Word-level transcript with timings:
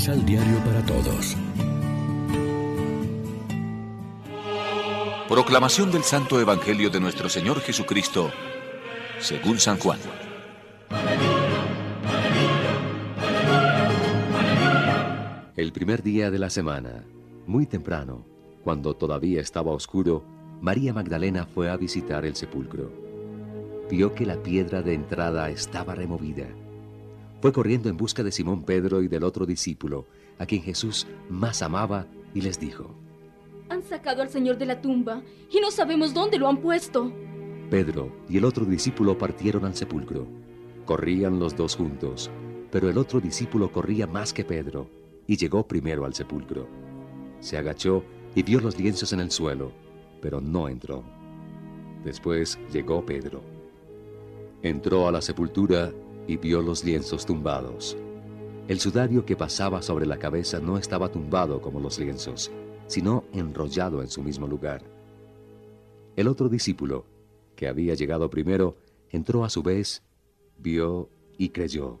Misal 0.00 0.24
Diario 0.24 0.56
para 0.64 0.82
Todos. 0.86 1.36
Proclamación 5.28 5.92
del 5.92 6.04
Santo 6.04 6.40
Evangelio 6.40 6.88
de 6.88 7.00
nuestro 7.00 7.28
Señor 7.28 7.60
Jesucristo, 7.60 8.30
según 9.18 9.58
San 9.58 9.78
Juan. 9.78 9.98
El 15.54 15.70
primer 15.74 16.02
día 16.02 16.30
de 16.30 16.38
la 16.38 16.48
semana, 16.48 17.04
muy 17.46 17.66
temprano, 17.66 18.24
cuando 18.64 18.96
todavía 18.96 19.42
estaba 19.42 19.72
oscuro, 19.72 20.24
María 20.62 20.94
Magdalena 20.94 21.44
fue 21.44 21.68
a 21.68 21.76
visitar 21.76 22.24
el 22.24 22.36
sepulcro. 22.36 22.90
Vio 23.90 24.14
que 24.14 24.24
la 24.24 24.42
piedra 24.42 24.80
de 24.80 24.94
entrada 24.94 25.50
estaba 25.50 25.94
removida. 25.94 26.46
Fue 27.40 27.52
corriendo 27.52 27.88
en 27.88 27.96
busca 27.96 28.22
de 28.22 28.32
Simón 28.32 28.64
Pedro 28.64 29.02
y 29.02 29.08
del 29.08 29.24
otro 29.24 29.46
discípulo, 29.46 30.06
a 30.38 30.46
quien 30.46 30.62
Jesús 30.62 31.06
más 31.28 31.62
amaba, 31.62 32.06
y 32.34 32.42
les 32.42 32.60
dijo, 32.60 32.94
Han 33.68 33.82
sacado 33.82 34.22
al 34.22 34.28
Señor 34.28 34.58
de 34.58 34.66
la 34.66 34.80
tumba 34.80 35.22
y 35.50 35.60
no 35.60 35.70
sabemos 35.70 36.12
dónde 36.12 36.38
lo 36.38 36.48
han 36.48 36.58
puesto. 36.58 37.12
Pedro 37.70 38.12
y 38.28 38.36
el 38.36 38.44
otro 38.44 38.64
discípulo 38.64 39.16
partieron 39.16 39.64
al 39.64 39.74
sepulcro. 39.74 40.26
Corrían 40.84 41.38
los 41.38 41.56
dos 41.56 41.76
juntos, 41.76 42.30
pero 42.70 42.90
el 42.90 42.98
otro 42.98 43.20
discípulo 43.20 43.72
corría 43.72 44.06
más 44.06 44.32
que 44.32 44.44
Pedro 44.44 44.88
y 45.26 45.36
llegó 45.36 45.66
primero 45.66 46.04
al 46.04 46.14
sepulcro. 46.14 46.68
Se 47.40 47.56
agachó 47.56 48.04
y 48.34 48.42
vio 48.42 48.60
los 48.60 48.78
lienzos 48.78 49.12
en 49.12 49.20
el 49.20 49.30
suelo, 49.30 49.72
pero 50.20 50.40
no 50.40 50.68
entró. 50.68 51.04
Después 52.04 52.58
llegó 52.72 53.04
Pedro. 53.04 53.42
Entró 54.62 55.08
a 55.08 55.12
la 55.12 55.22
sepultura 55.22 55.92
y 56.30 56.36
vio 56.36 56.62
los 56.62 56.84
lienzos 56.84 57.26
tumbados. 57.26 57.96
El 58.68 58.78
sudario 58.78 59.26
que 59.26 59.34
pasaba 59.34 59.82
sobre 59.82 60.06
la 60.06 60.16
cabeza 60.16 60.60
no 60.60 60.78
estaba 60.78 61.10
tumbado 61.10 61.60
como 61.60 61.80
los 61.80 61.98
lienzos, 61.98 62.52
sino 62.86 63.24
enrollado 63.32 64.00
en 64.00 64.08
su 64.08 64.22
mismo 64.22 64.46
lugar. 64.46 64.84
El 66.14 66.28
otro 66.28 66.48
discípulo, 66.48 67.04
que 67.56 67.66
había 67.66 67.94
llegado 67.94 68.30
primero, 68.30 68.76
entró 69.08 69.44
a 69.44 69.50
su 69.50 69.64
vez, 69.64 70.04
vio 70.56 71.10
y 71.36 71.48
creyó. 71.48 71.98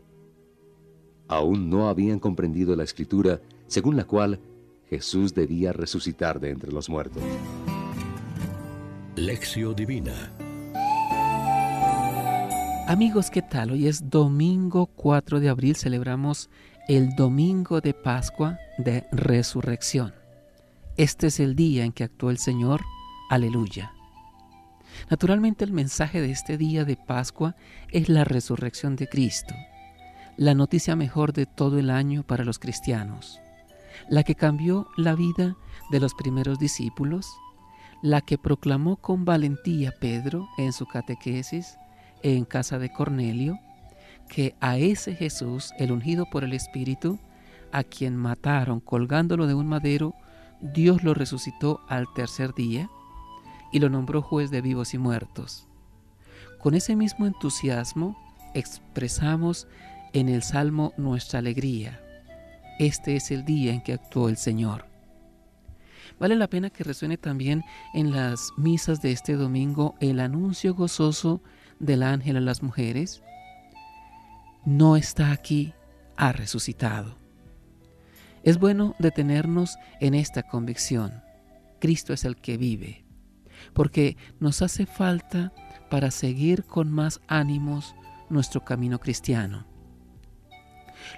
Aún 1.26 1.68
no 1.68 1.88
habían 1.88 2.20
comprendido 2.20 2.76
la 2.76 2.84
escritura 2.84 3.40
según 3.66 3.96
la 3.96 4.04
cual 4.04 4.38
Jesús 4.88 5.34
debía 5.34 5.72
resucitar 5.72 6.38
de 6.38 6.50
entre 6.50 6.70
los 6.70 6.88
muertos. 6.88 7.22
Lección 9.16 9.74
Divina 9.74 10.32
Amigos, 12.90 13.30
¿qué 13.30 13.40
tal? 13.40 13.70
Hoy 13.70 13.86
es 13.86 14.10
domingo 14.10 14.86
4 14.86 15.38
de 15.38 15.48
abril, 15.48 15.76
celebramos 15.76 16.50
el 16.88 17.14
domingo 17.14 17.80
de 17.80 17.94
Pascua 17.94 18.58
de 18.78 19.06
Resurrección. 19.12 20.12
Este 20.96 21.28
es 21.28 21.38
el 21.38 21.54
día 21.54 21.84
en 21.84 21.92
que 21.92 22.02
actuó 22.02 22.30
el 22.30 22.38
Señor. 22.38 22.80
Aleluya. 23.28 23.92
Naturalmente 25.08 25.64
el 25.64 25.70
mensaje 25.70 26.20
de 26.20 26.32
este 26.32 26.58
día 26.58 26.84
de 26.84 26.96
Pascua 26.96 27.54
es 27.92 28.08
la 28.08 28.24
resurrección 28.24 28.96
de 28.96 29.06
Cristo, 29.06 29.54
la 30.36 30.54
noticia 30.54 30.96
mejor 30.96 31.32
de 31.32 31.46
todo 31.46 31.78
el 31.78 31.90
año 31.90 32.24
para 32.24 32.42
los 32.42 32.58
cristianos, 32.58 33.38
la 34.08 34.24
que 34.24 34.34
cambió 34.34 34.88
la 34.96 35.14
vida 35.14 35.54
de 35.92 36.00
los 36.00 36.12
primeros 36.14 36.58
discípulos, 36.58 37.28
la 38.02 38.20
que 38.20 38.36
proclamó 38.36 38.96
con 38.96 39.24
valentía 39.24 39.94
Pedro 40.00 40.48
en 40.58 40.72
su 40.72 40.86
catequesis 40.86 41.76
en 42.22 42.44
casa 42.44 42.78
de 42.78 42.92
Cornelio, 42.92 43.58
que 44.28 44.54
a 44.60 44.76
ese 44.76 45.14
Jesús, 45.14 45.72
el 45.78 45.92
ungido 45.92 46.26
por 46.30 46.44
el 46.44 46.52
Espíritu, 46.52 47.18
a 47.72 47.84
quien 47.84 48.16
mataron 48.16 48.80
colgándolo 48.80 49.46
de 49.46 49.54
un 49.54 49.66
madero, 49.66 50.14
Dios 50.60 51.02
lo 51.02 51.14
resucitó 51.14 51.80
al 51.88 52.06
tercer 52.14 52.54
día 52.54 52.90
y 53.72 53.78
lo 53.78 53.88
nombró 53.88 54.22
juez 54.22 54.50
de 54.50 54.60
vivos 54.60 54.94
y 54.94 54.98
muertos. 54.98 55.66
Con 56.58 56.74
ese 56.74 56.96
mismo 56.96 57.26
entusiasmo 57.26 58.16
expresamos 58.54 59.66
en 60.12 60.28
el 60.28 60.42
Salmo 60.42 60.92
nuestra 60.96 61.38
alegría. 61.38 62.00
Este 62.78 63.16
es 63.16 63.30
el 63.30 63.44
día 63.44 63.72
en 63.72 63.80
que 63.82 63.92
actuó 63.92 64.28
el 64.28 64.36
Señor. 64.36 64.86
Vale 66.18 66.36
la 66.36 66.48
pena 66.48 66.68
que 66.68 66.84
resuene 66.84 67.16
también 67.16 67.64
en 67.94 68.10
las 68.10 68.50
misas 68.56 69.00
de 69.00 69.12
este 69.12 69.34
domingo 69.34 69.94
el 70.00 70.20
anuncio 70.20 70.74
gozoso 70.74 71.40
del 71.80 72.04
ángel 72.04 72.36
a 72.36 72.40
las 72.40 72.62
mujeres. 72.62 73.22
No 74.64 74.96
está 74.96 75.32
aquí, 75.32 75.74
ha 76.16 76.30
resucitado. 76.32 77.18
Es 78.42 78.58
bueno 78.58 78.94
detenernos 78.98 79.76
en 80.00 80.14
esta 80.14 80.44
convicción. 80.44 81.22
Cristo 81.80 82.12
es 82.12 82.24
el 82.24 82.36
que 82.36 82.56
vive, 82.56 83.04
porque 83.74 84.16
nos 84.38 84.62
hace 84.62 84.86
falta 84.86 85.52
para 85.90 86.10
seguir 86.10 86.64
con 86.64 86.90
más 86.90 87.20
ánimos 87.26 87.94
nuestro 88.28 88.64
camino 88.64 88.98
cristiano. 88.98 89.66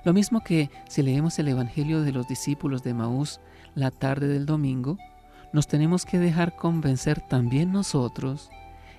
Lo 0.04 0.12
mismo 0.12 0.42
que 0.42 0.70
si 0.88 1.02
leemos 1.02 1.38
el 1.38 1.48
Evangelio 1.48 2.02
de 2.02 2.12
los 2.12 2.26
discípulos 2.26 2.82
de 2.82 2.94
Maús 2.94 3.40
la 3.74 3.90
tarde 3.90 4.28
del 4.28 4.46
domingo, 4.46 4.98
nos 5.52 5.66
tenemos 5.66 6.04
que 6.04 6.18
dejar 6.18 6.56
convencer 6.56 7.20
también 7.20 7.72
nosotros 7.72 8.50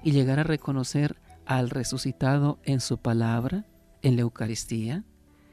y 0.03 0.12
llegar 0.12 0.40
a 0.40 0.44
reconocer 0.44 1.16
al 1.46 1.70
resucitado 1.70 2.59
en 2.64 2.80
su 2.80 2.98
palabra, 2.98 3.66
en 4.02 4.16
la 4.16 4.22
Eucaristía, 4.24 5.04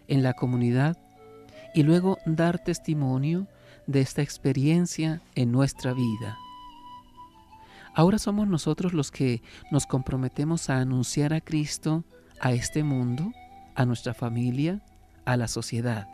en 0.09 0.23
la 0.23 0.35
comunidad 0.35 0.99
y 1.75 1.83
luego 1.83 2.19
dar 2.27 2.59
testimonio 2.59 3.47
de 3.87 4.01
esta 4.01 4.23
experiencia 4.23 5.23
en 5.35 5.53
nuestra 5.53 5.93
vida. 5.93 6.39
Ahora 7.95 8.19
somos 8.19 8.47
nosotros 8.47 8.93
los 8.93 9.11
que 9.11 9.43
nos 9.71 9.87
comprometemos 9.87 10.71
a 10.71 10.79
anunciar 10.79 11.33
a 11.33 11.41
Cristo 11.41 12.05
a 12.41 12.53
este 12.53 12.83
mundo, 12.83 13.33
a 13.75 13.85
nuestra 13.85 14.15
familia, 14.15 14.81
a 15.25 15.37
la 15.37 15.49
sociedad. 15.49 16.09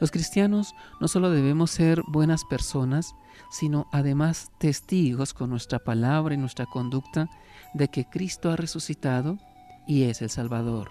Los 0.00 0.10
cristianos 0.10 0.74
no 1.00 1.08
solo 1.08 1.30
debemos 1.30 1.70
ser 1.70 2.02
buenas 2.08 2.44
personas, 2.44 3.14
sino 3.50 3.86
además 3.92 4.50
testigos 4.58 5.34
con 5.34 5.50
nuestra 5.50 5.78
palabra 5.78 6.34
y 6.34 6.38
nuestra 6.38 6.66
conducta 6.66 7.28
de 7.74 7.88
que 7.88 8.04
Cristo 8.04 8.50
ha 8.50 8.56
resucitado 8.56 9.38
y 9.86 10.04
es 10.04 10.22
el 10.22 10.30
Salvador. 10.30 10.90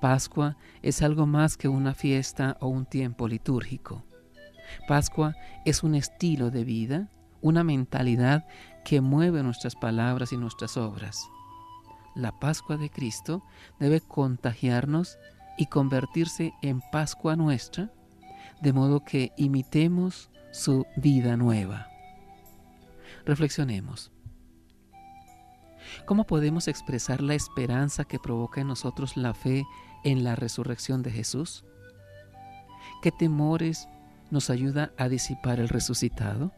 Pascua 0.00 0.56
es 0.82 1.02
algo 1.02 1.26
más 1.26 1.56
que 1.56 1.68
una 1.68 1.94
fiesta 1.94 2.56
o 2.60 2.68
un 2.68 2.86
tiempo 2.86 3.28
litúrgico. 3.28 4.04
Pascua 4.88 5.34
es 5.64 5.82
un 5.82 5.94
estilo 5.94 6.50
de 6.50 6.64
vida, 6.64 7.08
una 7.40 7.64
mentalidad 7.64 8.46
que 8.84 9.00
mueve 9.00 9.42
nuestras 9.42 9.74
palabras 9.74 10.32
y 10.32 10.36
nuestras 10.36 10.76
obras. 10.76 11.28
La 12.14 12.38
Pascua 12.38 12.76
de 12.76 12.90
Cristo 12.90 13.42
debe 13.78 14.00
contagiarnos 14.00 15.18
y 15.58 15.66
convertirse 15.66 16.52
en 16.62 16.80
Pascua 16.92 17.36
nuestra, 17.36 17.92
de 18.60 18.72
modo 18.72 19.04
que 19.04 19.32
imitemos 19.36 20.30
su 20.50 20.86
vida 20.96 21.36
nueva. 21.36 21.88
Reflexionemos. 23.24 24.15
¿Cómo 26.04 26.24
podemos 26.24 26.68
expresar 26.68 27.22
la 27.22 27.34
esperanza 27.34 28.04
que 28.04 28.18
provoca 28.18 28.60
en 28.60 28.68
nosotros 28.68 29.16
la 29.16 29.34
fe 29.34 29.64
en 30.04 30.24
la 30.24 30.36
resurrección 30.36 31.02
de 31.02 31.10
Jesús? 31.10 31.64
¿Qué 33.02 33.12
temores 33.12 33.88
nos 34.30 34.50
ayuda 34.50 34.92
a 34.96 35.08
disipar 35.08 35.60
el 35.60 35.68
resucitado? 35.68 36.52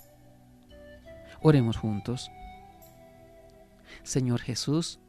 Oremos 1.41 1.77
juntos. 1.77 2.31
Señor 4.03 4.41
Jesús, 4.41 5.01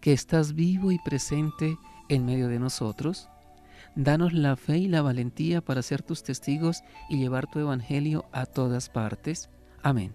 que 0.00 0.12
estás 0.12 0.54
vivo 0.54 0.92
y 0.92 0.98
presente 0.98 1.76
en 2.08 2.24
medio 2.24 2.48
de 2.48 2.58
nosotros, 2.58 3.28
danos 3.94 4.32
la 4.32 4.56
fe 4.56 4.78
y 4.78 4.88
la 4.88 5.02
valentía 5.02 5.60
para 5.60 5.82
ser 5.82 6.02
tus 6.02 6.22
testigos 6.22 6.82
y 7.08 7.18
llevar 7.18 7.46
tu 7.46 7.58
evangelio 7.58 8.26
a 8.32 8.46
todas 8.46 8.88
partes. 8.88 9.50
Amén. 9.82 10.14